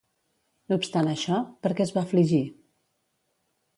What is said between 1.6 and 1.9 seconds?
per què